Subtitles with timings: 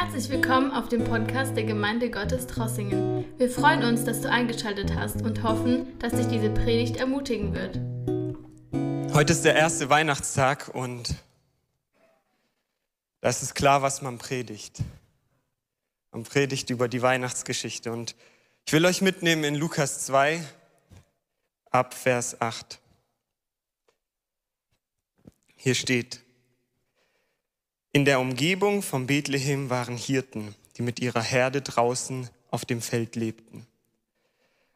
[0.00, 3.24] Herzlich willkommen auf dem Podcast der Gemeinde Gottes Trossingen.
[3.36, 7.80] Wir freuen uns, dass du eingeschaltet hast und hoffen, dass dich diese Predigt ermutigen wird.
[9.12, 11.16] Heute ist der erste Weihnachtstag und
[13.22, 14.78] da ist klar, was man predigt.
[16.12, 18.14] Man predigt über die Weihnachtsgeschichte und
[18.66, 20.44] ich will euch mitnehmen in Lukas 2
[21.72, 22.78] ab Vers 8.
[25.56, 26.20] Hier steht,
[27.92, 33.16] in der Umgebung von Bethlehem waren Hirten, die mit ihrer Herde draußen auf dem Feld
[33.16, 33.66] lebten.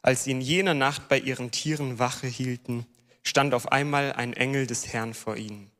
[0.00, 2.86] Als sie in jener Nacht bei ihren Tieren Wache hielten,
[3.22, 5.70] stand auf einmal ein Engel des Herrn vor ihnen.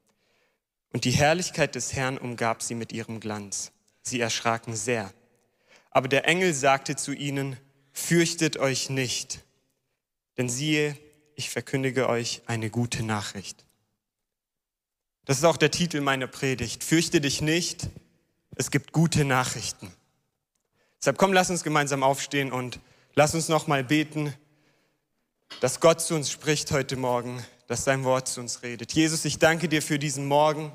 [0.92, 3.72] Und die Herrlichkeit des Herrn umgab sie mit ihrem Glanz.
[4.02, 5.12] Sie erschraken sehr.
[5.90, 7.56] Aber der Engel sagte zu ihnen,
[7.92, 9.42] fürchtet euch nicht,
[10.36, 10.96] denn siehe,
[11.34, 13.64] ich verkündige euch eine gute Nachricht
[15.24, 16.82] das ist auch der Titel meiner Predigt.
[16.82, 17.88] Fürchte dich nicht,
[18.56, 19.92] es gibt gute Nachrichten.
[21.00, 22.80] Deshalb komm, lass uns gemeinsam aufstehen und
[23.14, 24.34] lass uns nochmal beten,
[25.60, 28.92] dass Gott zu uns spricht heute Morgen, dass sein Wort zu uns redet.
[28.92, 30.72] Jesus, ich danke dir für diesen Morgen.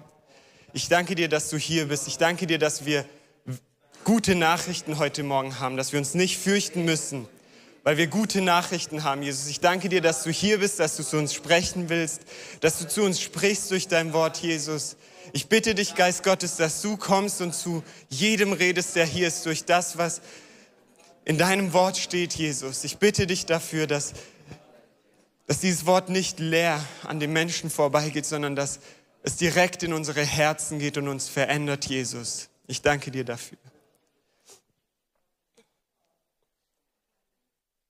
[0.74, 2.08] Ich danke dir, dass du hier bist.
[2.08, 3.06] Ich danke dir, dass wir
[4.04, 7.28] gute Nachrichten heute Morgen haben, dass wir uns nicht fürchten müssen,
[7.88, 9.48] weil wir gute Nachrichten haben, Jesus.
[9.48, 12.24] Ich danke dir, dass du hier bist, dass du zu uns sprechen willst,
[12.60, 14.98] dass du zu uns sprichst durch dein Wort, Jesus.
[15.32, 19.46] Ich bitte dich, Geist Gottes, dass du kommst und zu jedem redest, der hier ist,
[19.46, 20.20] durch das, was
[21.24, 22.84] in deinem Wort steht, Jesus.
[22.84, 24.12] Ich bitte dich dafür, dass,
[25.46, 28.82] dass dieses Wort nicht leer an den Menschen vorbeigeht, sondern dass
[29.24, 32.50] es direkt in unsere Herzen geht und uns verändert, Jesus.
[32.68, 33.58] Ich danke dir dafür.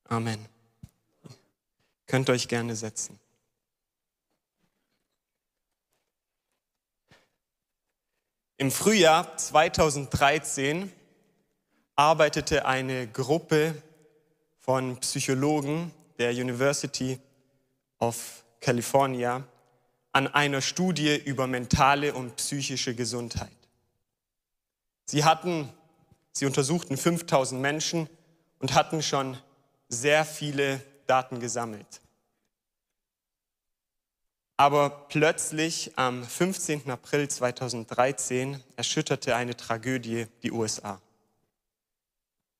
[0.08, 0.44] Amen.
[2.06, 3.20] Könnt euch gerne setzen.
[8.56, 10.90] Im Frühjahr 2013
[11.94, 13.80] arbeitete eine Gruppe
[14.58, 17.20] von Psychologen der University
[17.98, 19.44] of California
[20.12, 23.52] an einer Studie über mentale und psychische Gesundheit.
[25.04, 25.68] Sie hatten,
[26.32, 28.08] sie untersuchten 5000 Menschen
[28.58, 29.36] und hatten schon
[29.88, 32.00] sehr viele Daten gesammelt.
[34.56, 36.90] Aber plötzlich am 15.
[36.90, 41.00] April 2013 erschütterte eine Tragödie die USA.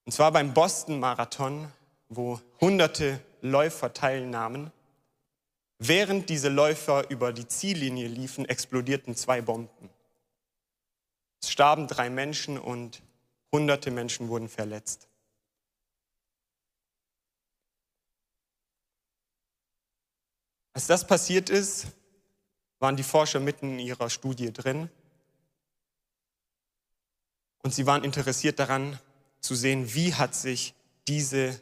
[0.04, 1.70] Und zwar beim Boston Marathon,
[2.08, 4.72] wo hunderte Läufer teilnahmen.
[5.78, 9.90] Während diese Läufer über die Ziellinie liefen, explodierten zwei Bomben.
[11.42, 13.02] Es starben drei Menschen und
[13.52, 15.08] hunderte Menschen wurden verletzt.
[20.78, 21.88] Als das passiert ist,
[22.78, 24.88] waren die Forscher mitten in ihrer Studie drin
[27.64, 28.96] und sie waren interessiert daran
[29.40, 30.74] zu sehen, wie hat sich
[31.08, 31.60] diese,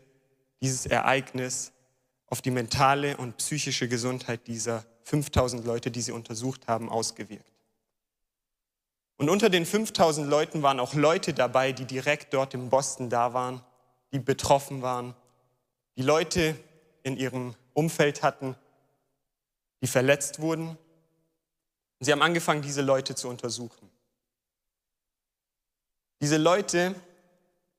[0.60, 1.72] dieses Ereignis
[2.26, 7.54] auf die mentale und psychische Gesundheit dieser 5000 Leute, die sie untersucht haben, ausgewirkt.
[9.16, 13.32] Und unter den 5000 Leuten waren auch Leute dabei, die direkt dort im Boston da
[13.32, 13.62] waren,
[14.12, 15.14] die betroffen waren,
[15.96, 16.54] die Leute
[17.02, 18.56] in ihrem Umfeld hatten,
[19.80, 20.68] die verletzt wurden.
[20.68, 20.78] Und
[22.04, 23.90] sie haben angefangen, diese Leute zu untersuchen.
[26.20, 26.94] Diese Leute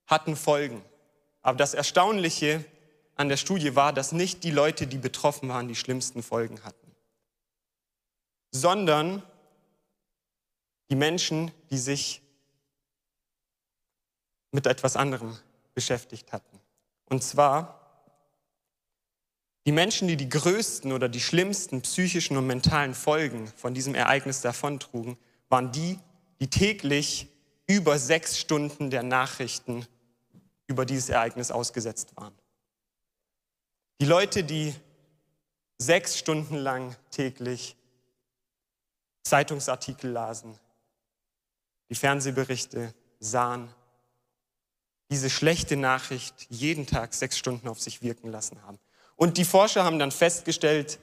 [0.06, 0.84] hatten Folgen.
[1.42, 2.64] Aber das Erstaunliche
[3.16, 6.96] an der Studie war, dass nicht die Leute, die betroffen waren, die schlimmsten Folgen hatten,
[8.52, 9.24] sondern
[10.90, 12.22] die Menschen, die sich
[14.52, 15.38] mit etwas anderem
[15.74, 16.60] beschäftigt hatten.
[17.06, 17.77] Und zwar
[19.68, 24.40] die Menschen, die die größten oder die schlimmsten psychischen und mentalen Folgen von diesem Ereignis
[24.40, 25.18] davontrugen,
[25.50, 26.00] waren die,
[26.40, 27.28] die täglich
[27.68, 29.86] über sechs Stunden der Nachrichten
[30.68, 32.34] über dieses Ereignis ausgesetzt waren.
[34.00, 34.74] Die Leute, die
[35.78, 37.76] sechs Stunden lang täglich
[39.24, 40.58] Zeitungsartikel lasen,
[41.90, 43.68] die Fernsehberichte sahen,
[45.12, 48.80] diese schlechte Nachricht jeden Tag sechs Stunden auf sich wirken lassen haben.
[49.18, 51.00] Und die Forscher haben dann festgestellt,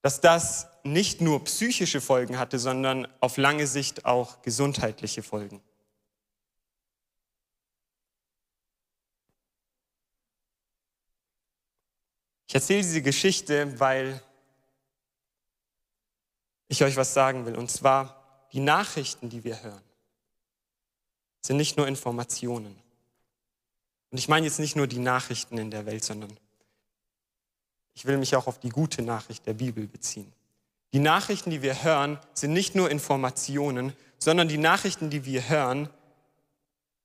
[0.00, 5.60] dass das nicht nur psychische Folgen hatte, sondern auf lange Sicht auch gesundheitliche Folgen.
[12.46, 14.22] Ich erzähle diese Geschichte, weil
[16.68, 17.56] ich euch was sagen will.
[17.56, 19.82] Und zwar, die Nachrichten, die wir hören,
[21.40, 22.80] sind nicht nur Informationen.
[24.10, 26.36] Und ich meine jetzt nicht nur die Nachrichten in der Welt, sondern
[27.94, 30.32] ich will mich auch auf die gute Nachricht der Bibel beziehen.
[30.92, 35.88] Die Nachrichten, die wir hören, sind nicht nur Informationen, sondern die Nachrichten, die wir hören,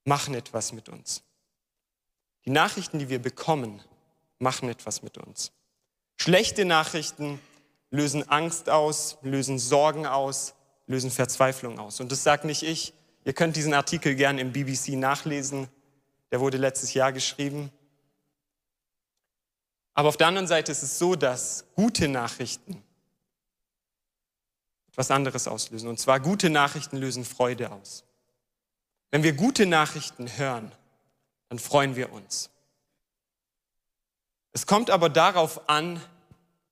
[0.04, 1.24] machen etwas mit uns.
[2.46, 3.82] Die Nachrichten, die wir bekommen,
[4.40, 5.52] machen etwas mit uns.
[6.16, 7.40] Schlechte Nachrichten
[7.92, 10.54] lösen Angst aus, lösen Sorgen aus,
[10.88, 12.00] lösen Verzweiflung aus.
[12.00, 12.94] Und das sagt nicht ich.
[13.26, 15.68] Ihr könnt diesen Artikel gern im BBC nachlesen.
[16.32, 17.72] Der wurde letztes Jahr geschrieben.
[19.98, 22.84] Aber auf der anderen Seite ist es so, dass gute Nachrichten
[24.92, 25.90] etwas anderes auslösen.
[25.90, 28.04] Und zwar gute Nachrichten lösen Freude aus.
[29.10, 30.72] Wenn wir gute Nachrichten hören,
[31.50, 32.52] dann freuen wir uns.
[34.52, 36.00] Es kommt aber darauf an,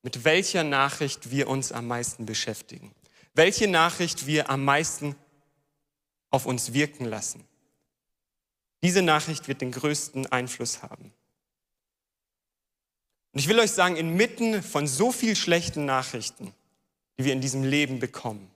[0.03, 2.93] mit welcher Nachricht wir uns am meisten beschäftigen.
[3.33, 5.15] Welche Nachricht wir am meisten
[6.29, 7.43] auf uns wirken lassen.
[8.83, 11.11] Diese Nachricht wird den größten Einfluss haben.
[13.35, 16.53] Und ich will euch sagen, inmitten von so viel schlechten Nachrichten,
[17.19, 18.49] die wir in diesem Leben bekommen,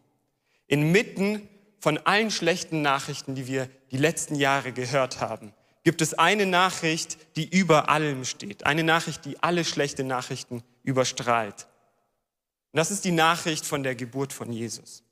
[0.68, 1.46] inmitten
[1.80, 5.52] von allen schlechten Nachrichten, die wir die letzten Jahre gehört haben,
[5.84, 8.66] gibt es eine Nachricht, die über allem steht.
[8.66, 11.68] Eine Nachricht, die alle schlechten Nachrichten überstrahlt.
[12.72, 15.04] Und das ist die Nachricht von der Geburt von Jesus.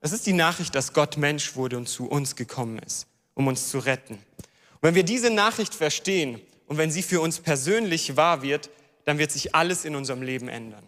[0.00, 3.70] Das ist die Nachricht, dass Gott Mensch wurde und zu uns gekommen ist, um uns
[3.70, 4.14] zu retten.
[4.14, 8.70] Und wenn wir diese Nachricht verstehen und wenn sie für uns persönlich wahr wird,
[9.04, 10.84] dann wird sich alles in unserem Leben ändern.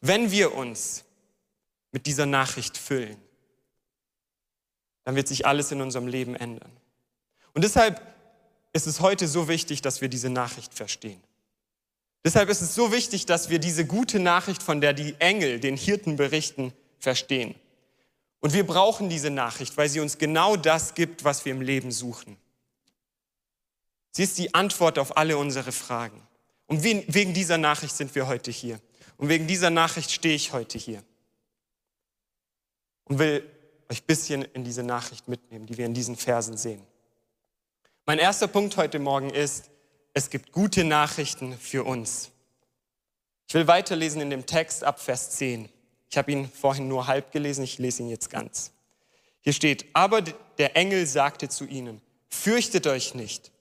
[0.00, 1.04] Wenn wir uns
[1.92, 3.16] mit dieser Nachricht füllen,
[5.04, 6.70] dann wird sich alles in unserem Leben ändern.
[7.54, 8.00] Und deshalb
[8.74, 11.20] ist es heute so wichtig, dass wir diese Nachricht verstehen.
[12.22, 15.78] Deshalb ist es so wichtig, dass wir diese gute Nachricht, von der die Engel den
[15.78, 17.54] Hirten berichten, verstehen.
[18.40, 21.90] Und wir brauchen diese Nachricht, weil sie uns genau das gibt, was wir im Leben
[21.90, 22.36] suchen.
[24.18, 26.20] Sie ist die Antwort auf alle unsere Fragen.
[26.66, 28.80] Und wegen dieser Nachricht sind wir heute hier.
[29.16, 31.04] Und wegen dieser Nachricht stehe ich heute hier.
[33.04, 33.48] Und will
[33.88, 36.82] euch ein bisschen in diese Nachricht mitnehmen, die wir in diesen Versen sehen.
[38.06, 39.70] Mein erster Punkt heute Morgen ist,
[40.14, 42.32] es gibt gute Nachrichten für uns.
[43.46, 45.68] Ich will weiterlesen in dem Text ab Vers 10.
[46.10, 48.72] Ich habe ihn vorhin nur halb gelesen, ich lese ihn jetzt ganz.
[49.42, 53.52] Hier steht, aber der Engel sagte zu ihnen, fürchtet euch nicht,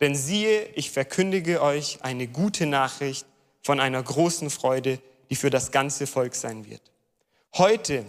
[0.00, 3.26] denn siehe, ich verkündige euch eine gute Nachricht
[3.62, 4.98] von einer großen Freude,
[5.28, 6.82] die für das ganze Volk sein wird.
[7.54, 8.04] Heute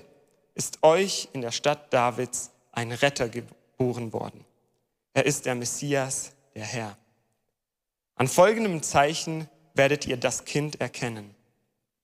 [0.56, 4.46] ist euch in der Stadt Davids ein Retter geboren worden.
[5.14, 6.98] Er ist der Messias, der Herr.
[8.16, 11.36] An folgendem Zeichen werdet ihr das Kind erkennen.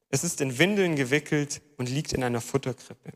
[0.10, 3.12] Es ist in Windeln gewickelt und liegt in einer Futterkrippe.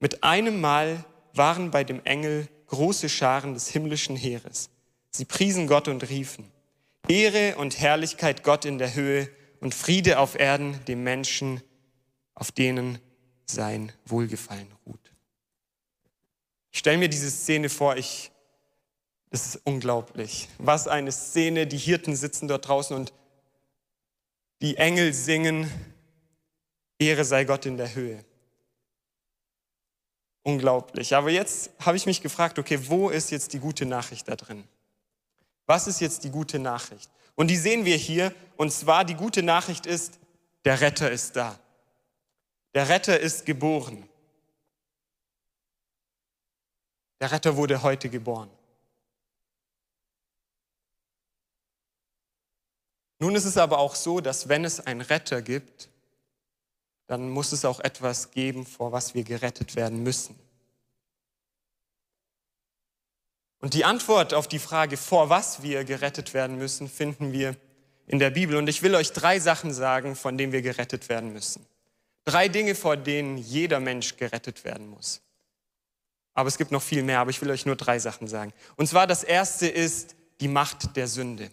[0.00, 4.70] Mit einem Mal waren bei dem Engel große Scharen des himmlischen Heeres.
[5.16, 6.50] Sie priesen Gott und riefen,
[7.06, 9.30] Ehre und Herrlichkeit Gott in der Höhe
[9.60, 11.62] und Friede auf Erden dem Menschen,
[12.34, 12.98] auf denen
[13.46, 15.12] sein Wohlgefallen ruht.
[16.72, 18.32] Ich stelle mir diese Szene vor, ich
[19.30, 20.48] das ist unglaublich.
[20.58, 21.66] Was eine Szene.
[21.66, 23.12] Die Hirten sitzen dort draußen und
[24.62, 25.70] die Engel singen,
[27.00, 28.24] Ehre sei Gott in der Höhe.
[30.44, 31.16] Unglaublich.
[31.16, 34.64] Aber jetzt habe ich mich gefragt, okay, wo ist jetzt die gute Nachricht da drin?
[35.66, 37.10] Was ist jetzt die gute Nachricht?
[37.34, 38.34] Und die sehen wir hier.
[38.56, 40.18] Und zwar die gute Nachricht ist,
[40.64, 41.58] der Retter ist da.
[42.74, 44.08] Der Retter ist geboren.
[47.20, 48.50] Der Retter wurde heute geboren.
[53.18, 55.88] Nun ist es aber auch so, dass wenn es einen Retter gibt,
[57.06, 60.38] dann muss es auch etwas geben, vor was wir gerettet werden müssen.
[63.64, 67.56] Und die Antwort auf die Frage, vor was wir gerettet werden müssen, finden wir
[68.06, 68.56] in der Bibel.
[68.56, 71.64] Und ich will euch drei Sachen sagen, von denen wir gerettet werden müssen.
[72.26, 75.22] Drei Dinge, vor denen jeder Mensch gerettet werden muss.
[76.34, 78.52] Aber es gibt noch viel mehr, aber ich will euch nur drei Sachen sagen.
[78.76, 81.50] Und zwar das erste ist die Macht der Sünde.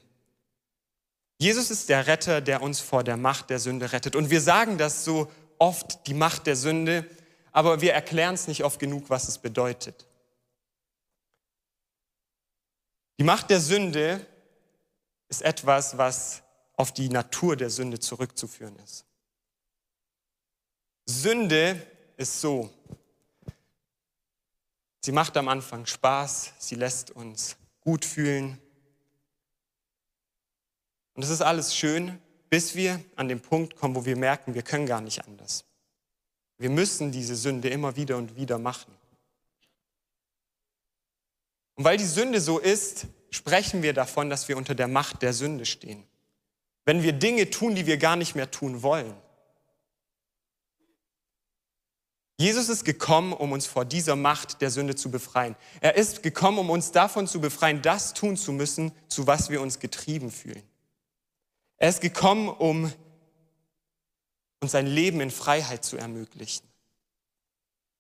[1.38, 4.18] Jesus ist der Retter, der uns vor der Macht der Sünde rettet.
[4.18, 7.06] Und wir sagen das so oft, die Macht der Sünde,
[7.54, 10.08] aber wir erklären es nicht oft genug, was es bedeutet.
[13.22, 14.26] Die Macht der Sünde
[15.30, 16.42] ist etwas, was
[16.76, 19.06] auf die Natur der Sünde zurückzuführen ist.
[21.06, 21.86] Sünde
[22.18, 22.74] ist so.
[25.02, 28.58] Sie macht am Anfang Spaß, sie lässt uns gut fühlen,
[31.14, 34.64] und es ist alles schön, bis wir an den Punkt kommen, wo wir merken, wir
[34.64, 35.64] können gar nicht anders.
[36.58, 38.92] Wir müssen diese Sünde immer wieder und wieder machen.
[41.82, 45.34] Und weil die Sünde so ist, sprechen wir davon, dass wir unter der Macht der
[45.34, 46.04] Sünde stehen.
[46.86, 49.12] Wenn wir Dinge tun, die wir gar nicht mehr tun wollen.
[52.38, 55.56] Jesus ist gekommen, um uns vor dieser Macht der Sünde zu befreien.
[55.80, 59.60] Er ist gekommen, um uns davon zu befreien, das tun zu müssen, zu was wir
[59.60, 60.62] uns getrieben fühlen.
[61.78, 62.94] Er ist gekommen, um
[64.60, 66.68] uns ein Leben in Freiheit zu ermöglichen.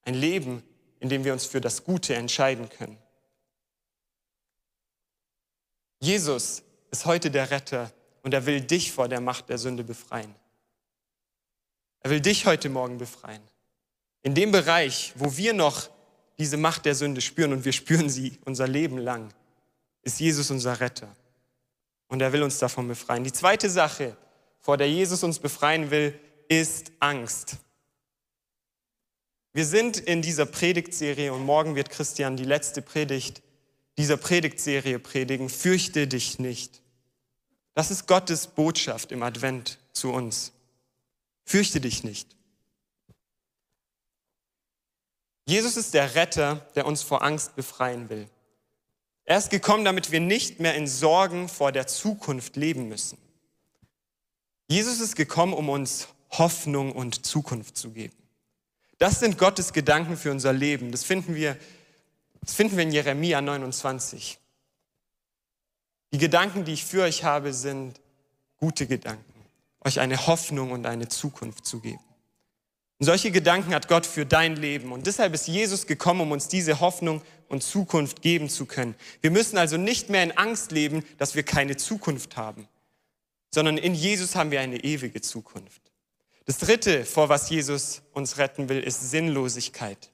[0.03, 0.61] Ein Leben,
[0.99, 3.00] in dem wir uns für das Gute entscheiden können.
[6.01, 7.91] Jesus ist heute der Retter
[8.23, 10.33] und er will dich vor der Macht der Sünde befreien.
[11.99, 13.41] Er will dich heute Morgen befreien.
[14.23, 15.89] In dem Bereich, wo wir noch
[16.39, 19.31] diese Macht der Sünde spüren und wir spüren sie unser Leben lang,
[20.01, 21.15] ist Jesus unser Retter.
[22.07, 23.23] Und er will uns davon befreien.
[23.23, 24.17] Die zweite Sache,
[24.59, 27.57] vor der Jesus uns befreien will, ist Angst.
[29.53, 33.43] Wir sind in dieser Predigtserie und morgen wird Christian die letzte Predigt
[34.01, 35.47] dieser Predigtserie predigen.
[35.47, 36.81] Fürchte dich nicht.
[37.75, 40.53] Das ist Gottes Botschaft im Advent zu uns.
[41.45, 42.35] Fürchte dich nicht.
[45.45, 48.27] Jesus ist der Retter, der uns vor Angst befreien will.
[49.23, 53.19] Er ist gekommen, damit wir nicht mehr in Sorgen vor der Zukunft leben müssen.
[54.67, 58.15] Jesus ist gekommen, um uns Hoffnung und Zukunft zu geben.
[58.97, 60.91] Das sind Gottes Gedanken für unser Leben.
[60.91, 61.55] Das finden wir,
[62.41, 64.39] das finden wir in Jeremia 29.
[66.13, 68.01] Die Gedanken, die ich für euch habe, sind
[68.57, 69.33] gute Gedanken,
[69.81, 72.03] euch eine Hoffnung und eine Zukunft zu geben.
[72.99, 74.91] Und solche Gedanken hat Gott für dein Leben.
[74.91, 78.93] Und deshalb ist Jesus gekommen, um uns diese Hoffnung und Zukunft geben zu können.
[79.21, 82.67] Wir müssen also nicht mehr in Angst leben, dass wir keine Zukunft haben,
[83.49, 85.81] sondern in Jesus haben wir eine ewige Zukunft.
[86.45, 90.10] Das dritte, vor was Jesus uns retten will, ist Sinnlosigkeit.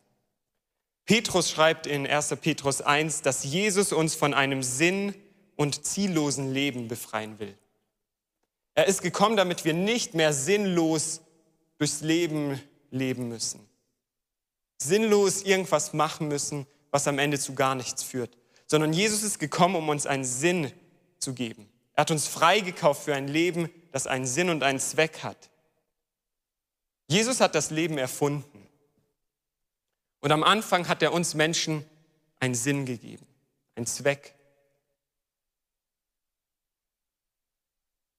[1.07, 2.35] Petrus schreibt in 1.
[2.41, 5.15] Petrus 1, dass Jesus uns von einem sinn-
[5.55, 7.57] und ziellosen Leben befreien will.
[8.75, 11.21] Er ist gekommen, damit wir nicht mehr sinnlos
[11.77, 12.61] durchs Leben
[12.91, 13.65] leben müssen.
[14.77, 18.37] Sinnlos irgendwas machen müssen, was am Ende zu gar nichts führt.
[18.67, 20.73] Sondern Jesus ist gekommen, um uns einen Sinn
[21.19, 21.69] zu geben.
[21.93, 25.49] Er hat uns freigekauft für ein Leben, das einen Sinn und einen Zweck hat.
[27.07, 28.66] Jesus hat das Leben erfunden.
[30.27, 31.85] Und am Anfang hat er uns Menschen
[32.41, 33.25] einen Sinn gegeben,
[33.75, 34.35] einen Zweck.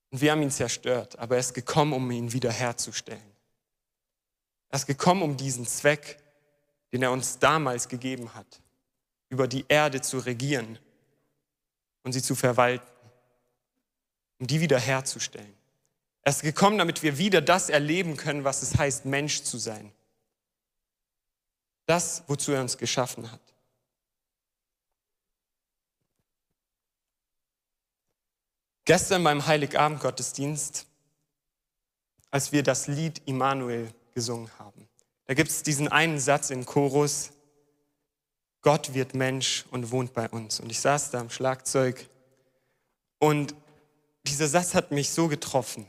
[0.09, 3.21] Und wir haben ihn zerstört, aber er ist gekommen, um ihn wiederherzustellen.
[4.71, 6.19] Er ist gekommen, um diesen Zweck,
[6.93, 8.63] den er uns damals gegeben hat,
[9.29, 10.79] über die Erde zu regieren
[12.05, 12.89] und sie zu verwalten,
[14.39, 15.53] um die wiederherzustellen.
[16.23, 19.93] Er ist gekommen, damit wir wieder das erleben können, was es heißt, Mensch zu sein.
[21.89, 23.41] Das, wozu er uns geschaffen hat.
[28.85, 30.85] Gestern beim Heiligabend-Gottesdienst,
[32.31, 34.87] als wir das Lied Immanuel gesungen haben,
[35.25, 37.31] da gibt es diesen einen Satz im Chorus,
[38.61, 40.61] Gott wird Mensch und wohnt bei uns.
[40.61, 42.07] Und ich saß da am Schlagzeug
[43.19, 43.55] und
[44.27, 45.89] dieser Satz hat mich so getroffen.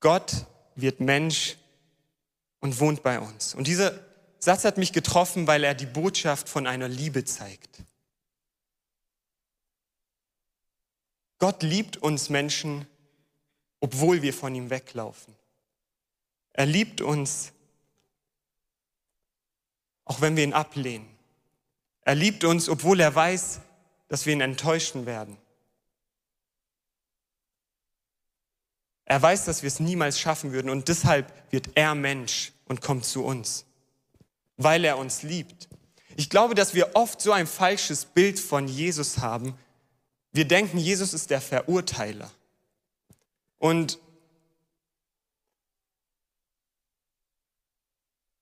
[0.00, 1.56] Gott wird Mensch
[2.60, 3.54] und wohnt bei uns.
[3.54, 4.11] Und dieser
[4.44, 7.84] Satz hat mich getroffen, weil er die Botschaft von einer Liebe zeigt.
[11.38, 12.88] Gott liebt uns Menschen,
[13.78, 15.36] obwohl wir von ihm weglaufen.
[16.54, 17.52] Er liebt uns,
[20.06, 21.06] auch wenn wir ihn ablehnen.
[22.00, 23.60] Er liebt uns, obwohl er weiß,
[24.08, 25.36] dass wir ihn enttäuschen werden.
[29.04, 33.04] Er weiß, dass wir es niemals schaffen würden und deshalb wird er Mensch und kommt
[33.04, 33.66] zu uns,
[34.56, 35.68] weil er uns liebt.
[36.16, 39.56] Ich glaube, dass wir oft so ein falsches Bild von Jesus haben.
[40.32, 42.30] Wir denken, Jesus ist der Verurteiler.
[43.58, 43.98] Und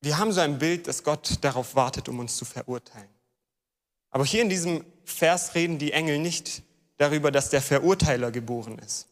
[0.00, 3.08] wir haben so ein Bild, dass Gott darauf wartet, um uns zu verurteilen.
[4.10, 6.62] Aber hier in diesem Vers reden die Engel nicht
[6.96, 9.10] darüber, dass der Verurteiler geboren ist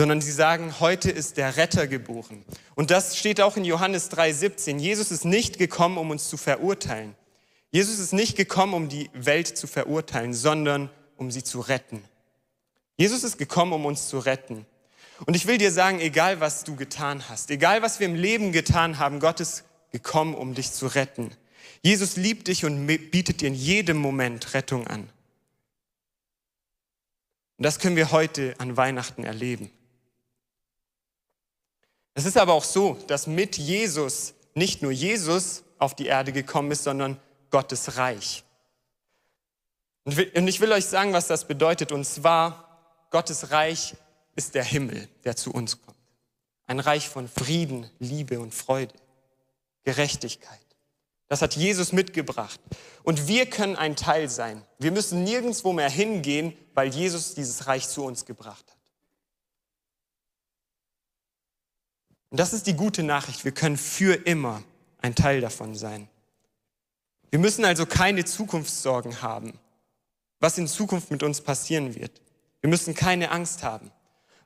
[0.00, 2.42] sondern sie sagen, heute ist der Retter geboren.
[2.74, 4.78] Und das steht auch in Johannes 3:17.
[4.78, 7.14] Jesus ist nicht gekommen, um uns zu verurteilen.
[7.70, 10.88] Jesus ist nicht gekommen, um die Welt zu verurteilen, sondern
[11.18, 12.02] um sie zu retten.
[12.96, 14.64] Jesus ist gekommen, um uns zu retten.
[15.26, 18.52] Und ich will dir sagen, egal was du getan hast, egal was wir im Leben
[18.52, 21.30] getan haben, Gott ist gekommen, um dich zu retten.
[21.82, 25.10] Jesus liebt dich und bietet dir in jedem Moment Rettung an.
[27.58, 29.70] Und das können wir heute an Weihnachten erleben.
[32.20, 36.70] Es ist aber auch so, dass mit Jesus nicht nur Jesus auf die Erde gekommen
[36.70, 37.18] ist, sondern
[37.50, 38.44] Gottes Reich.
[40.04, 41.92] Und ich will euch sagen, was das bedeutet.
[41.92, 43.94] Und zwar, Gottes Reich
[44.36, 45.96] ist der Himmel, der zu uns kommt.
[46.66, 48.92] Ein Reich von Frieden, Liebe und Freude.
[49.84, 50.60] Gerechtigkeit.
[51.28, 52.60] Das hat Jesus mitgebracht.
[53.02, 54.62] Und wir können ein Teil sein.
[54.78, 58.79] Wir müssen nirgendwo mehr hingehen, weil Jesus dieses Reich zu uns gebracht hat.
[62.30, 63.44] Und das ist die gute Nachricht.
[63.44, 64.62] Wir können für immer
[64.98, 66.08] ein Teil davon sein.
[67.30, 69.58] Wir müssen also keine Zukunftssorgen haben,
[70.40, 72.20] was in Zukunft mit uns passieren wird.
[72.60, 73.90] Wir müssen keine Angst haben,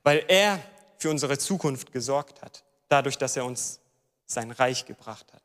[0.03, 0.59] weil er
[0.97, 3.79] für unsere Zukunft gesorgt hat, dadurch, dass er uns
[4.25, 5.43] sein Reich gebracht hat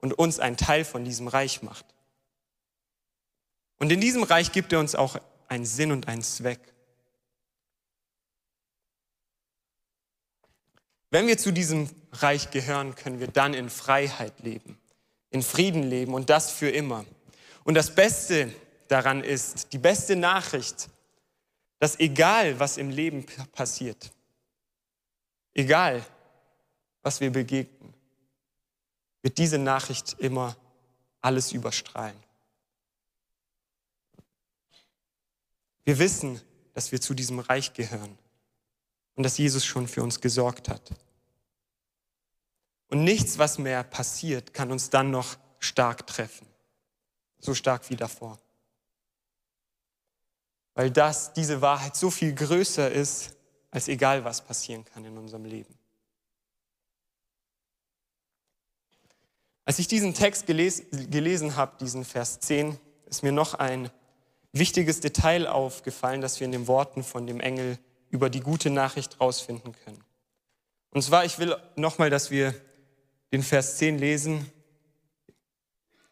[0.00, 1.84] und uns ein Teil von diesem Reich macht.
[3.78, 5.16] Und in diesem Reich gibt er uns auch
[5.48, 6.69] einen Sinn und einen Zweck.
[11.10, 14.78] Wenn wir zu diesem Reich gehören, können wir dann in Freiheit leben,
[15.30, 17.04] in Frieden leben und das für immer.
[17.64, 18.52] Und das Beste
[18.88, 20.88] daran ist, die beste Nachricht,
[21.80, 24.12] dass egal was im Leben passiert,
[25.52, 26.04] egal
[27.02, 27.92] was wir begegnen,
[29.22, 30.56] wird diese Nachricht immer
[31.20, 32.16] alles überstrahlen.
[35.84, 36.40] Wir wissen,
[36.74, 38.16] dass wir zu diesem Reich gehören
[39.20, 40.80] und dass Jesus schon für uns gesorgt hat.
[42.88, 46.46] Und nichts, was mehr passiert, kann uns dann noch stark treffen.
[47.38, 48.38] So stark wie davor.
[50.72, 53.36] Weil das, diese Wahrheit so viel größer ist,
[53.70, 55.78] als egal was passieren kann in unserem Leben.
[59.66, 63.90] Als ich diesen Text geles gelesen habe, diesen Vers 10, ist mir noch ein
[64.52, 67.78] wichtiges Detail aufgefallen, das wir in den Worten von dem Engel
[68.10, 70.02] über die gute Nachricht rausfinden können.
[70.90, 72.54] Und zwar, ich will nochmal, dass wir
[73.32, 74.50] den Vers 10 lesen.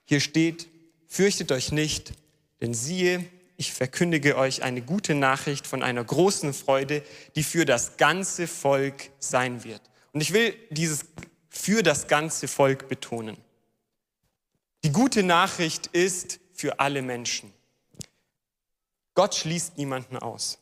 [0.04, 0.68] Hier steht,
[1.06, 2.12] fürchtet euch nicht,
[2.60, 3.24] denn siehe,
[3.56, 7.02] ich verkündige euch eine gute Nachricht von einer großen Freude,
[7.34, 9.82] die für das ganze Volk sein wird.
[10.12, 11.06] Und ich will dieses
[11.48, 13.36] für das ganze Volk betonen.
[14.84, 17.52] Die gute Nachricht ist für alle Menschen.
[19.14, 20.58] Gott schließt niemanden aus.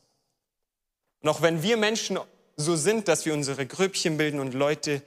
[1.21, 2.19] Und auch wenn wir Menschen
[2.57, 5.03] so sind, dass wir unsere Grüppchen bilden und Leute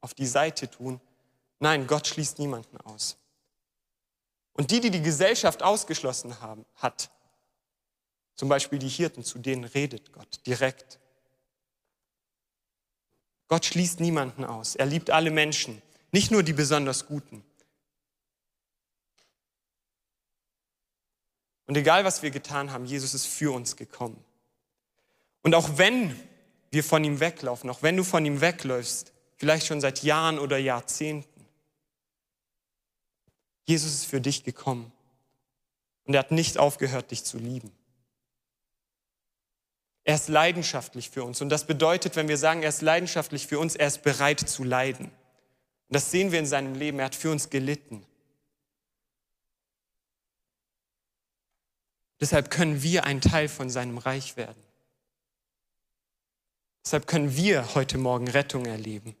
[0.00, 1.00] auf die Seite tun,
[1.58, 3.16] nein, Gott schließt niemanden aus.
[4.52, 7.10] Und die, die die Gesellschaft ausgeschlossen haben, hat,
[8.34, 10.98] zum Beispiel die Hirten, zu denen redet Gott direkt.
[13.48, 14.76] Gott schließt niemanden aus.
[14.76, 15.82] Er liebt alle Menschen,
[16.12, 17.44] nicht nur die besonders Guten.
[21.66, 24.24] Und egal, was wir getan haben, Jesus ist für uns gekommen.
[25.42, 26.18] Und auch wenn
[26.70, 30.58] wir von ihm weglaufen, auch wenn du von ihm wegläufst, vielleicht schon seit Jahren oder
[30.58, 31.46] Jahrzehnten,
[33.64, 34.92] Jesus ist für dich gekommen.
[36.04, 37.70] Und er hat nicht aufgehört, dich zu lieben.
[40.04, 41.42] Er ist leidenschaftlich für uns.
[41.42, 44.64] Und das bedeutet, wenn wir sagen, er ist leidenschaftlich für uns, er ist bereit zu
[44.64, 45.06] leiden.
[45.06, 46.98] Und das sehen wir in seinem Leben.
[46.98, 48.06] Er hat für uns gelitten.
[52.20, 54.62] Deshalb können wir ein Teil von seinem Reich werden.
[56.88, 59.14] Deshalb können wir heute Morgen Rettung erleben.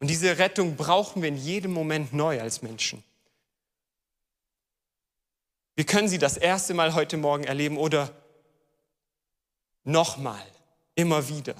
[0.00, 3.04] Und diese Rettung brauchen wir in jedem Moment neu als Menschen.
[5.76, 8.10] Wir können sie das erste Mal heute Morgen erleben oder
[9.84, 10.44] nochmal,
[10.96, 11.54] immer wieder,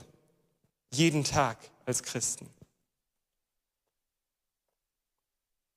[0.90, 2.50] jeden Tag als Christen.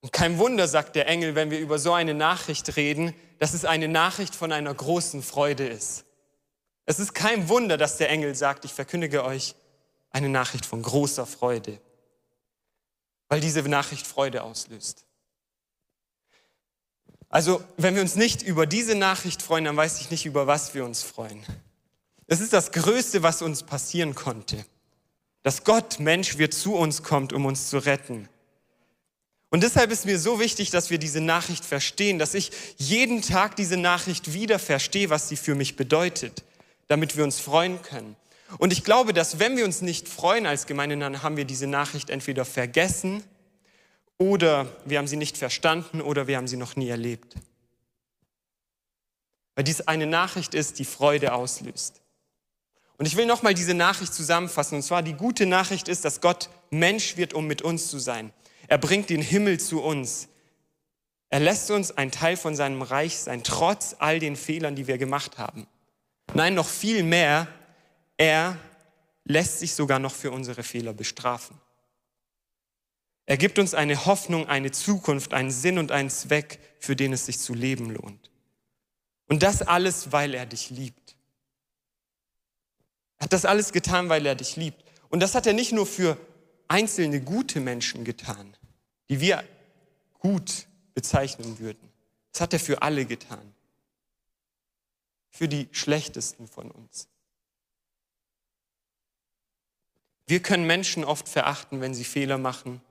[0.02, 3.66] Und kein Wunder, sagt der Engel, wenn wir über so eine Nachricht reden, dass es
[3.66, 6.07] eine Nachricht von einer großen Freude ist.
[6.88, 9.56] Es ist kein Wunder, dass der Engel sagt, ich verkündige euch
[10.10, 11.80] eine Nachricht von großer Freude,
[13.28, 15.04] weil diese Nachricht Freude auslöst.
[17.28, 20.74] Also, wenn wir uns nicht über diese Nachricht freuen, dann weiß ich nicht, über was
[20.74, 21.44] wir uns freuen.
[22.26, 24.66] Es ist das Größte, was uns passieren konnte,
[25.44, 28.30] dass Gott Mensch wird zu uns kommt, um uns zu retten.
[29.50, 33.58] Und deshalb ist mir so wichtig, dass wir diese Nachricht verstehen, dass ich jeden Tag
[33.58, 36.46] diese Nachricht wieder verstehe, was sie für mich bedeutet
[36.88, 38.16] damit wir uns freuen können.
[38.58, 41.68] Und ich glaube, dass wenn wir uns nicht freuen als Gemeinde, dann haben wir diese
[41.68, 43.24] Nachricht entweder vergessen
[44.18, 47.36] oder wir haben sie nicht verstanden oder wir haben sie noch nie erlebt.
[49.56, 52.02] Weil dies eine Nachricht ist, die Freude auslöst.
[52.98, 54.76] Und ich will nochmal diese Nachricht zusammenfassen.
[54.76, 58.32] Und zwar die gute Nachricht ist, dass Gott Mensch wird, um mit uns zu sein.
[58.68, 60.30] Er bringt den Himmel zu uns.
[61.30, 64.98] Er lässt uns ein Teil von seinem Reich sein, trotz all den Fehlern, die wir
[64.98, 65.68] gemacht haben.
[66.34, 67.48] Nein, noch viel mehr,
[68.18, 68.58] er
[69.24, 71.60] lässt sich sogar noch für unsere Fehler bestrafen.
[73.26, 77.26] Er gibt uns eine Hoffnung, eine Zukunft, einen Sinn und einen Zweck, für den es
[77.26, 78.32] sich zu leben lohnt.
[79.28, 81.18] Und das alles, weil er dich liebt.
[83.18, 84.84] Er hat das alles getan, weil er dich liebt.
[85.10, 86.18] Und das hat er nicht nur für
[86.70, 88.56] einzelne gute Menschen getan,
[89.10, 89.44] die wir
[90.20, 91.92] gut bezeichnen würden.
[92.32, 93.54] Das hat er für alle getan.
[95.38, 97.08] Für die schlechtesten von uns.
[100.26, 102.82] Wir können Menschen oft verachten, wenn sie Fehler machen.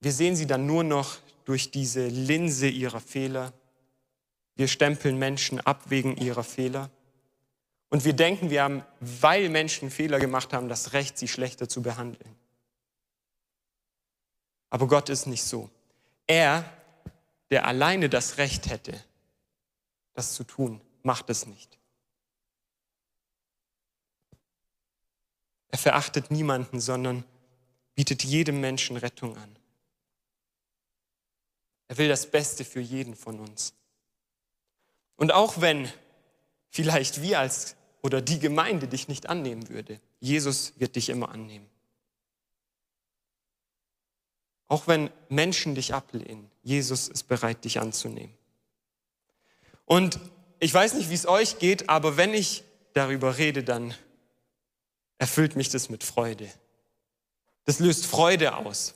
[0.00, 3.52] Wir sehen sie dann nur noch durch diese Linse ihrer Fehler.
[4.56, 6.90] Wir stempeln Menschen ab wegen ihrer Fehler.
[7.88, 11.82] Und wir denken, wir haben, weil Menschen Fehler gemacht haben, das Recht, sie schlechter zu
[11.82, 12.34] behandeln.
[14.70, 15.70] Aber Gott ist nicht so.
[16.26, 16.68] Er,
[17.50, 19.00] der alleine das Recht hätte,
[20.14, 21.78] das zu tun, macht es nicht.
[25.68, 27.24] Er verachtet niemanden, sondern
[27.94, 29.58] bietet jedem Menschen Rettung an.
[31.88, 33.72] Er will das Beste für jeden von uns.
[35.16, 35.90] Und auch wenn
[36.68, 41.68] vielleicht wir als oder die Gemeinde dich nicht annehmen würde, Jesus wird dich immer annehmen.
[44.68, 48.36] Auch wenn Menschen dich ablehnen, Jesus ist bereit, dich anzunehmen.
[49.84, 50.18] Und
[50.58, 52.64] ich weiß nicht, wie es euch geht, aber wenn ich
[52.94, 53.94] darüber rede, dann
[55.18, 56.48] erfüllt mich das mit Freude.
[57.64, 58.94] Das löst Freude aus.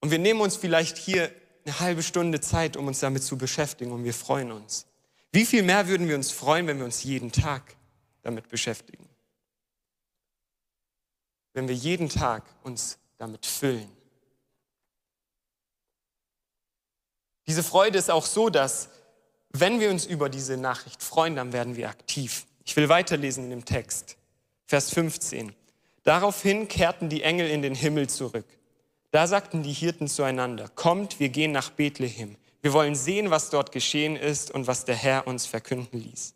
[0.00, 1.32] Und wir nehmen uns vielleicht hier
[1.64, 4.86] eine halbe Stunde Zeit, um uns damit zu beschäftigen und wir freuen uns.
[5.32, 7.76] Wie viel mehr würden wir uns freuen, wenn wir uns jeden Tag
[8.22, 9.08] damit beschäftigen?
[11.52, 13.90] Wenn wir jeden Tag uns damit füllen.
[17.46, 18.90] Diese Freude ist auch so, dass
[19.50, 22.46] wenn wir uns über diese Nachricht freuen, dann werden wir aktiv.
[22.64, 24.16] Ich will weiterlesen in dem Text.
[24.66, 25.54] Vers 15.
[26.04, 28.46] Daraufhin kehrten die Engel in den Himmel zurück.
[29.10, 32.36] Da sagten die Hirten zueinander, kommt, wir gehen nach Bethlehem.
[32.60, 36.34] Wir wollen sehen, was dort geschehen ist und was der Herr uns verkünden ließ.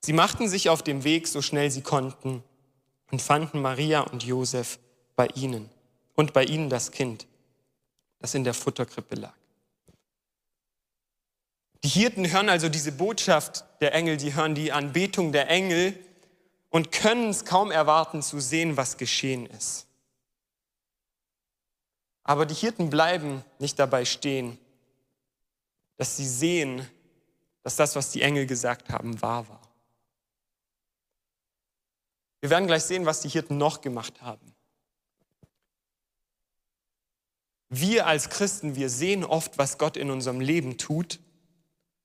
[0.00, 2.42] Sie machten sich auf dem Weg, so schnell sie konnten,
[3.10, 4.78] und fanden Maria und Josef
[5.16, 5.68] bei ihnen
[6.14, 7.26] und bei ihnen das Kind
[8.24, 9.34] das in der Futterkrippe lag.
[11.84, 16.02] Die Hirten hören also diese Botschaft der Engel, die hören die Anbetung der Engel
[16.70, 19.86] und können es kaum erwarten zu sehen, was geschehen ist.
[22.22, 24.58] Aber die Hirten bleiben nicht dabei stehen,
[25.98, 26.88] dass sie sehen,
[27.62, 29.60] dass das, was die Engel gesagt haben, wahr war.
[32.40, 34.54] Wir werden gleich sehen, was die Hirten noch gemacht haben.
[37.68, 41.20] Wir als Christen, wir sehen oft, was Gott in unserem Leben tut,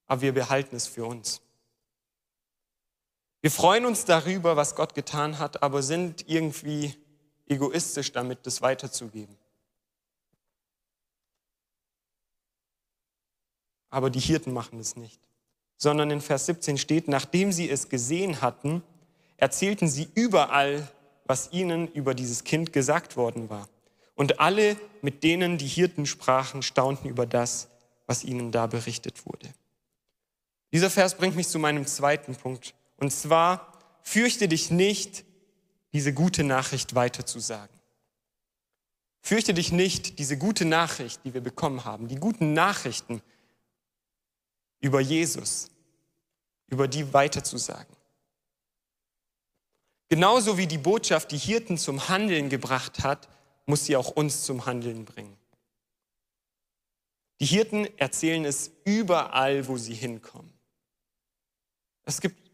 [0.10, 1.40] aber wir behalten es für uns.
[3.42, 6.96] Wir freuen uns darüber, was Gott getan hat, aber sind irgendwie
[7.48, 9.38] egoistisch damit, das weiterzugeben.
[13.90, 15.22] Aber die Hirten machen es nicht,
[15.78, 18.84] sondern in Vers 17 steht, nachdem sie es gesehen hatten,
[19.38, 20.88] erzählten sie überall,
[21.26, 23.70] was ihnen über dieses Kind gesagt worden war.
[24.16, 27.70] Und alle, mit denen die Hirten sprachen, staunten über das,
[28.06, 29.50] was ihnen da berichtet wurde.
[30.72, 32.76] Dieser Vers bringt mich zu meinem zweiten Punkt.
[32.98, 35.26] Und zwar, fürchte dich nicht,
[35.94, 37.80] diese gute Nachricht weiterzusagen.
[39.22, 43.22] Fürchte dich nicht, diese gute Nachricht, die wir bekommen haben, die guten Nachrichten
[44.80, 45.70] über Jesus,
[46.68, 47.96] über die weiterzusagen.
[50.08, 53.28] Genauso wie die Botschaft die Hirten zum Handeln gebracht hat,
[53.66, 55.38] muss sie auch uns zum Handeln bringen.
[57.40, 60.59] Die Hirten erzählen es überall, wo sie hinkommen.
[62.10, 62.50] Es gibt,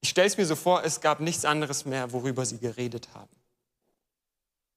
[0.00, 3.34] ich stelle es mir so vor, es gab nichts anderes mehr, worüber sie geredet haben.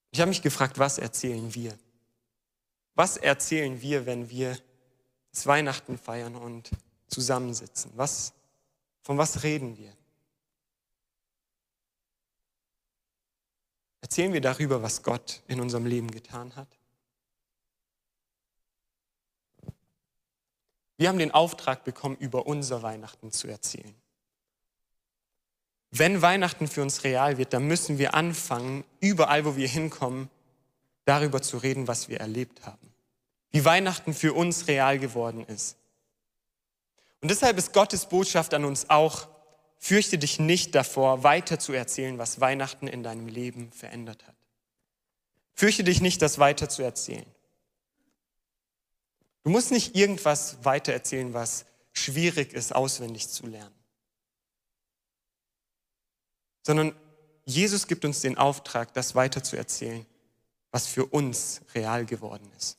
[0.09, 1.77] Ich habe mich gefragt, was erzählen wir?
[2.95, 4.57] Was erzählen wir, wenn wir
[5.31, 6.71] das Weihnachten feiern und
[7.07, 7.91] zusammensitzen?
[7.93, 8.33] Was,
[9.03, 9.95] von was reden wir?
[14.01, 16.78] Erzählen wir darüber, was Gott in unserem Leben getan hat?
[20.99, 23.95] Wir haben den Auftrag bekommen, über unser Weihnachten zu erzählen.
[25.91, 30.29] Wenn Weihnachten für uns real wird, dann müssen wir anfangen, überall, wo wir hinkommen,
[31.05, 32.93] darüber zu reden, was wir erlebt haben.
[33.49, 35.77] Wie Weihnachten für uns real geworden ist.
[37.21, 39.27] Und deshalb ist Gottes Botschaft an uns auch,
[39.81, 44.35] Fürchte dich nicht davor, weiter zu erzählen, was Weihnachten in deinem Leben verändert hat.
[45.53, 47.25] Fürchte dich nicht, das weiter zu erzählen.
[49.43, 53.75] Du musst nicht irgendwas weiter erzählen, was schwierig ist, auswendig zu lernen.
[56.65, 56.95] Sondern
[57.45, 60.05] Jesus gibt uns den Auftrag, das weiter zu erzählen,
[60.71, 62.77] was für uns real geworden ist.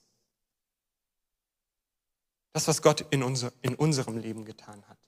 [2.53, 4.99] Das, was Gott in, unser, in unserem Leben getan hat.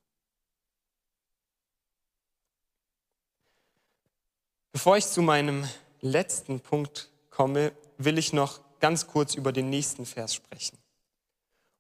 [4.72, 5.68] Bevor ich zu meinem
[6.00, 10.81] letzten Punkt komme, will ich noch ganz kurz über den nächsten Vers sprechen.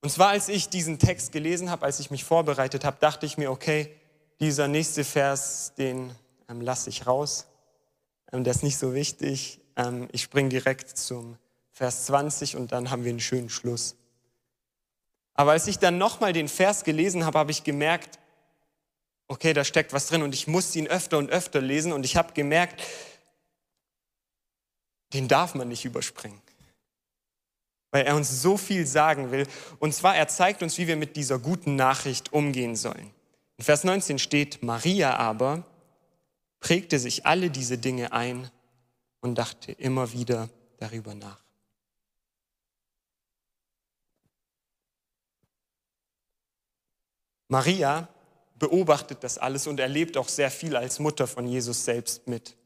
[0.02, 3.38] Und zwar, als ich diesen Text gelesen habe, als ich mich vorbereitet habe, dachte ich
[3.38, 3.94] mir, okay,
[4.40, 6.14] dieser nächste Vers, den
[6.48, 7.46] ähm, lasse ich raus.
[8.32, 9.60] Ähm, der ist nicht so wichtig.
[9.76, 11.38] Ähm, ich springe direkt zum
[11.70, 13.94] Vers 20 und dann haben wir einen schönen Schluss.
[15.34, 18.18] Aber als ich dann nochmal den Vers gelesen habe, habe ich gemerkt,
[19.28, 22.16] okay, da steckt was drin und ich musste ihn öfter und öfter lesen und ich
[22.16, 22.82] habe gemerkt,
[25.12, 26.42] den darf man nicht überspringen.
[27.92, 29.46] Weil er uns so viel sagen will.
[29.78, 33.10] Und zwar, er zeigt uns, wie wir mit dieser guten Nachricht umgehen sollen.
[33.58, 35.64] In Vers 19 steht, Maria aber
[36.58, 38.50] prägte sich alle diese Dinge ein
[39.20, 41.42] und dachte immer wieder darüber nach.
[47.48, 48.08] Maria
[48.58, 52.56] beobachtet das alles und erlebt auch sehr viel als Mutter von Jesus selbst mit.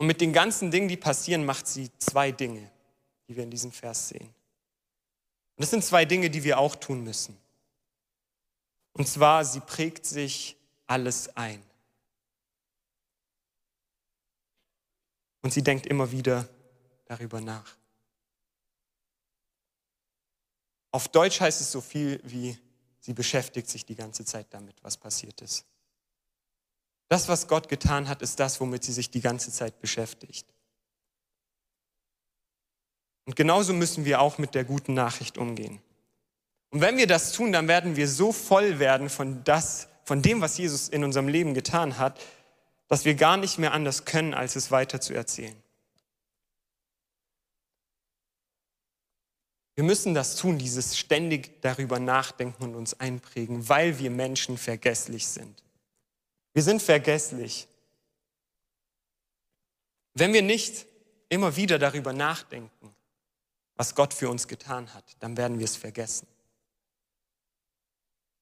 [0.00, 2.70] Und mit den ganzen Dingen, die passieren, macht sie zwei Dinge,
[3.28, 4.28] die wir in diesem Vers sehen.
[4.28, 7.36] Und das sind zwei Dinge, die wir auch tun müssen.
[8.94, 11.62] Und zwar, sie prägt sich alles ein.
[15.42, 16.48] Und sie denkt immer wieder
[17.04, 17.76] darüber nach.
[20.92, 22.56] Auf Deutsch heißt es so viel wie,
[23.00, 25.66] sie beschäftigt sich die ganze Zeit damit, was passiert ist.
[27.10, 30.46] Das, was Gott getan hat, ist das, womit sie sich die ganze Zeit beschäftigt.
[33.26, 35.82] Und genauso müssen wir auch mit der guten Nachricht umgehen.
[36.70, 40.40] Und wenn wir das tun, dann werden wir so voll werden von, das, von dem,
[40.40, 42.20] was Jesus in unserem Leben getan hat,
[42.86, 45.60] dass wir gar nicht mehr anders können, als es weiter zu erzählen.
[49.74, 55.26] Wir müssen das tun, dieses ständig darüber nachdenken und uns einprägen, weil wir Menschen vergesslich
[55.26, 55.60] sind.
[56.52, 57.68] Wir sind vergesslich.
[60.14, 60.86] Wenn wir nicht
[61.28, 62.94] immer wieder darüber nachdenken,
[63.76, 66.26] was Gott für uns getan hat, dann werden wir es vergessen.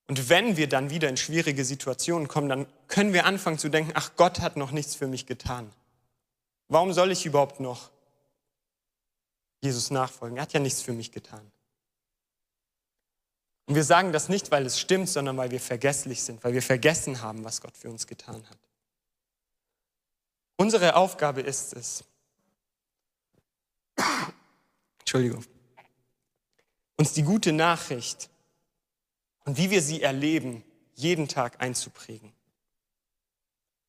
[0.09, 3.93] Und wenn wir dann wieder in schwierige Situationen kommen, dann können wir anfangen zu denken,
[3.95, 5.71] ach, Gott hat noch nichts für mich getan.
[6.69, 7.91] Warum soll ich überhaupt noch
[9.61, 10.39] Jesus nachfolgen?
[10.39, 11.53] Er hat ja nichts für mich getan.
[13.69, 16.63] Und wir sagen das nicht, weil es stimmt, sondern weil wir vergesslich sind, weil wir
[16.63, 18.59] vergessen haben, was Gott für uns getan hat.
[20.57, 22.03] Unsere Aufgabe ist es,
[25.01, 25.45] Entschuldigung,
[26.97, 28.31] uns die gute Nachricht
[29.45, 32.33] und wie wir sie erleben, jeden Tag einzuprägen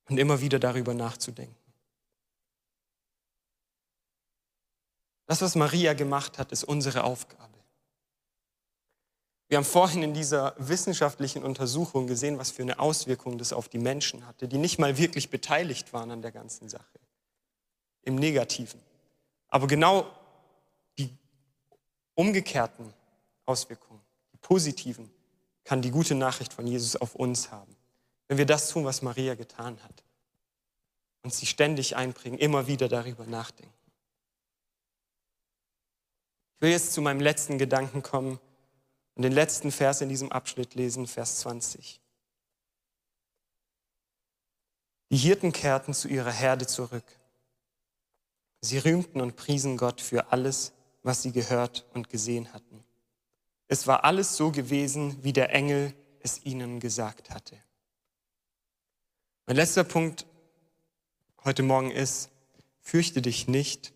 [0.09, 1.55] und immer wieder darüber nachzudenken.
[5.25, 7.48] Das, was Maria gemacht hat, ist unsere Aufgabe.
[9.49, 13.79] Wir haben vorhin in dieser wissenschaftlichen Untersuchung gesehen, was für eine Auswirkung das auf die
[13.79, 16.99] Menschen hatte, die nicht mal wirklich beteiligt waren an der ganzen Sache.
[18.03, 18.79] Im Negativen.
[19.47, 20.05] Aber genau
[20.99, 21.09] die
[22.13, 22.93] umgekehrten
[23.47, 23.99] Auswirkungen,
[24.31, 25.09] die positiven,
[25.63, 27.75] kann die gute Nachricht von Jesus auf uns haben.
[28.27, 30.03] Wenn wir das tun, was Maria getan hat.
[31.23, 33.73] Und sie ständig einbringen, immer wieder darüber nachdenken.
[36.55, 38.39] Ich will jetzt zu meinem letzten Gedanken kommen,
[39.15, 42.01] und den letzten Vers in diesem Abschnitt lesen, Vers 20.
[45.11, 47.05] Die Hirten kehrten zu ihrer Herde zurück.
[48.61, 52.83] Sie rühmten und priesen Gott für alles, was sie gehört und gesehen hatten.
[53.67, 57.57] Es war alles so gewesen, wie der Engel es ihnen gesagt hatte.
[59.45, 60.25] Mein letzter Punkt
[61.43, 62.29] heute Morgen ist,
[62.81, 63.93] fürchte dich nicht,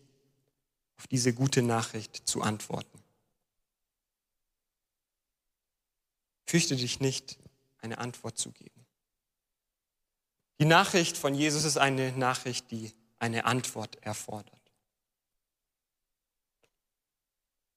[0.96, 2.93] auf diese gute Nachricht zu antworten.
[6.44, 7.38] Fürchte dich nicht,
[7.80, 8.84] eine Antwort zu geben.
[10.58, 14.54] Die Nachricht von Jesus ist eine Nachricht, die eine Antwort erfordert.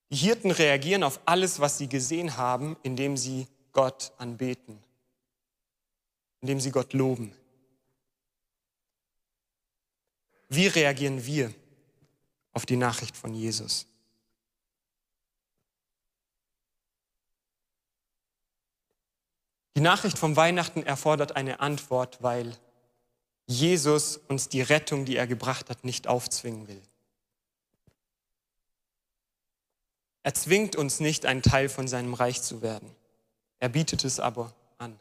[0.10, 4.82] Die Hirten reagieren auf alles, was sie gesehen haben, indem sie Gott anbeten,
[6.42, 7.34] indem sie Gott loben.
[10.50, 11.54] Wie reagieren wir
[12.54, 13.86] auf die Nachricht von Jesus?
[19.78, 22.52] Die Nachricht vom Weihnachten erfordert eine Antwort, weil
[23.46, 26.82] Jesus uns die Rettung, die er gebracht hat, nicht aufzwingen will.
[30.24, 32.90] Er zwingt uns nicht, ein Teil von seinem Reich zu werden.
[33.60, 34.98] Er bietet es aber an.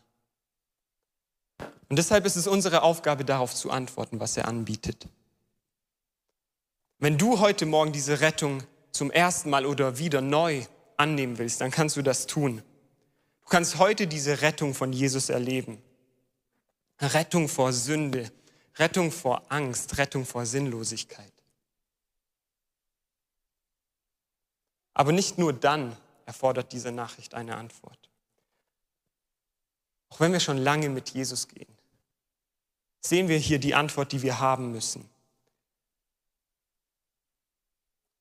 [1.88, 5.08] Und deshalb ist es unsere Aufgabe, darauf zu antworten, was er anbietet.
[6.98, 8.62] Wenn du heute Morgen diese Rettung
[8.92, 10.66] zum ersten Mal oder wieder neu
[10.98, 12.62] annehmen willst, dann kannst du das tun.
[13.46, 15.80] Du kannst heute diese Rettung von Jesus erleben.
[17.00, 18.32] Rettung vor Sünde,
[18.74, 21.32] Rettung vor Angst, Rettung vor Sinnlosigkeit.
[24.94, 28.10] Aber nicht nur dann erfordert diese Nachricht eine Antwort.
[30.08, 31.72] Auch wenn wir schon lange mit Jesus gehen,
[33.00, 35.08] sehen wir hier die Antwort, die wir haben müssen.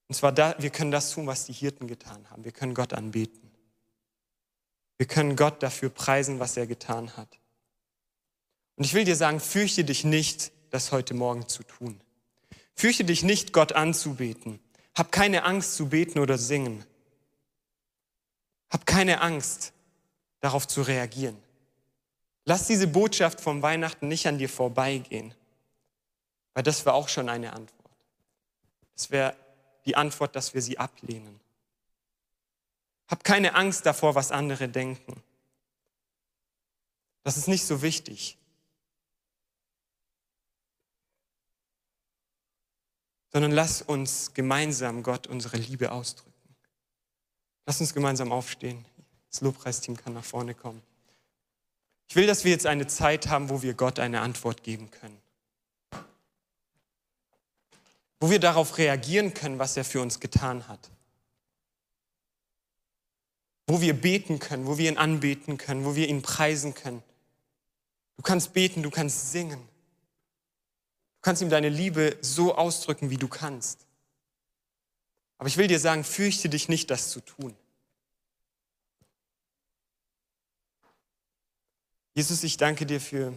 [0.07, 2.43] Und zwar, da, wir können das tun, was die Hirten getan haben.
[2.43, 3.44] Wir können Gott anbeten.
[4.97, 7.39] Wir können Gott dafür preisen, was er getan hat.
[8.75, 12.01] Und ich will dir sagen, fürchte dich nicht, das heute Morgen zu tun.
[12.75, 14.60] Fürchte dich nicht, Gott anzubeten.
[14.93, 16.86] Hab keine Angst zu beten oder singen.
[18.69, 19.73] Hab keine Angst,
[20.41, 21.38] darauf zu reagieren.
[22.45, 25.34] Lass diese Botschaft vom Weihnachten nicht an dir vorbeigehen,
[26.53, 27.89] weil das wäre auch schon eine Antwort.
[28.95, 29.36] Das wäre
[29.86, 31.39] die Antwort, dass wir sie ablehnen.
[33.08, 35.22] Hab keine Angst davor, was andere denken.
[37.24, 38.38] Das ist nicht so wichtig.
[43.32, 46.32] Sondern lass uns gemeinsam Gott unsere Liebe ausdrücken.
[47.65, 48.86] Lass uns gemeinsam aufstehen.
[49.30, 50.82] Das Lobpreisteam kann nach vorne kommen.
[52.08, 55.20] Ich will, dass wir jetzt eine Zeit haben, wo wir Gott eine Antwort geben können.
[58.20, 60.91] Wo wir darauf reagieren können, was er für uns getan hat.
[63.67, 67.01] Wo wir beten können, wo wir ihn anbeten können, wo wir ihn preisen können.
[68.17, 69.60] Du kannst beten, du kannst singen.
[69.60, 73.86] Du kannst ihm deine Liebe so ausdrücken, wie du kannst.
[75.38, 77.56] Aber ich will dir sagen, fürchte dich nicht, das zu tun.
[82.13, 83.34] Jesus, ich danke dir für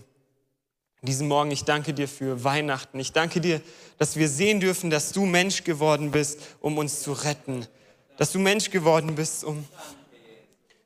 [1.02, 1.50] diesen Morgen.
[1.50, 3.00] Ich danke dir für Weihnachten.
[3.00, 3.60] Ich danke dir,
[3.98, 7.66] dass wir sehen dürfen, dass du Mensch geworden bist, um uns zu retten.
[8.16, 9.66] Dass du Mensch geworden bist, um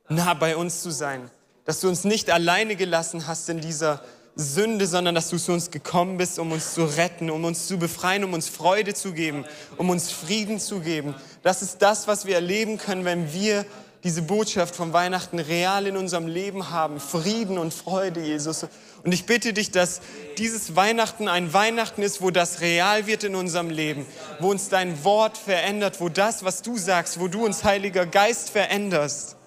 [0.09, 1.29] nah bei uns zu sein.
[1.65, 4.01] Dass du uns nicht alleine gelassen hast in dieser
[4.35, 7.77] Sünde, sondern dass du zu uns gekommen bist, um uns zu retten, um uns zu
[7.77, 9.45] befreien, um uns Freude zu geben,
[9.77, 11.13] um uns Frieden zu geben.
[11.43, 13.65] Das ist das, was wir erleben können, wenn wir
[14.03, 16.99] diese Botschaft von Weihnachten real in unserem Leben haben.
[16.99, 18.65] Frieden und Freude, Jesus.
[19.03, 20.01] Und ich bitte dich, dass
[20.37, 24.05] dieses Weihnachten ein Weihnachten ist, wo das real wird in unserem Leben,
[24.39, 28.49] wo uns dein Wort verändert, wo das, was du sagst, wo du uns, Heiliger Geist,
[28.49, 29.37] veränderst.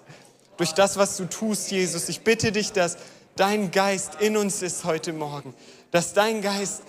[0.56, 2.08] Durch das, was du tust, Jesus.
[2.08, 2.96] Ich bitte dich, dass
[3.36, 5.54] dein Geist in uns ist heute Morgen.
[5.90, 6.82] Dass dein Geist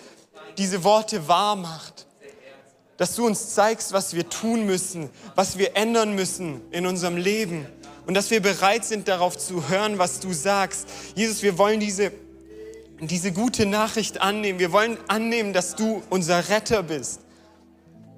[0.57, 2.07] diese Worte wahr macht
[2.97, 7.67] dass du uns zeigst, was wir tun müssen, was wir ändern müssen in unserem Leben
[8.07, 10.87] und dass wir bereit sind, darauf zu hören, was du sagst.
[11.15, 12.11] Jesus, wir wollen diese,
[12.99, 14.57] diese gute Nachricht annehmen.
[14.57, 17.21] Wir wollen annehmen, dass du unser Retter bist,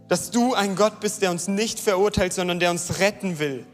[0.08, 3.66] dass du ein Gott bist, der uns nicht verurteilt, sondern der uns retten will,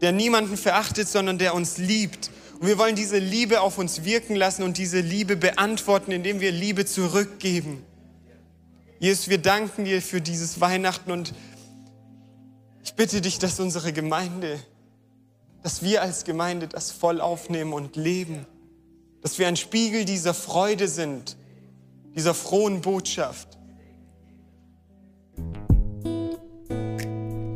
[0.00, 2.30] der niemanden verachtet, sondern der uns liebt.
[2.60, 6.52] Und wir wollen diese Liebe auf uns wirken lassen und diese Liebe beantworten, indem wir
[6.52, 7.84] Liebe zurückgeben.
[8.98, 11.34] Jesus, wir danken dir für dieses Weihnachten und
[12.82, 14.58] ich bitte dich, dass unsere Gemeinde,
[15.62, 18.46] dass wir als Gemeinde das voll aufnehmen und leben,
[19.22, 21.36] dass wir ein Spiegel dieser Freude sind,
[22.14, 23.48] dieser frohen Botschaft.